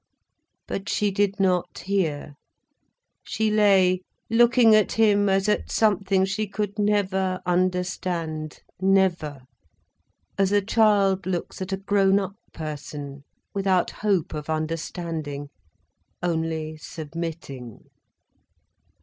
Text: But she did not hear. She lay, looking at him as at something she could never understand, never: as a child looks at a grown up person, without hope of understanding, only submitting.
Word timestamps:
But 0.67 0.89
she 0.89 1.11
did 1.11 1.39
not 1.39 1.77
hear. 1.77 2.33
She 3.21 3.51
lay, 3.51 4.01
looking 4.31 4.73
at 4.73 4.93
him 4.93 5.29
as 5.29 5.47
at 5.47 5.71
something 5.71 6.25
she 6.25 6.47
could 6.47 6.79
never 6.79 7.39
understand, 7.45 8.61
never: 8.81 9.41
as 10.39 10.51
a 10.51 10.59
child 10.59 11.27
looks 11.27 11.61
at 11.61 11.71
a 11.71 11.77
grown 11.77 12.19
up 12.19 12.35
person, 12.51 13.23
without 13.53 13.91
hope 13.91 14.33
of 14.33 14.49
understanding, 14.49 15.49
only 16.23 16.77
submitting. 16.77 17.83